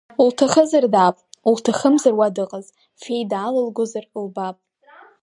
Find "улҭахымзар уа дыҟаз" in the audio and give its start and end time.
1.49-2.67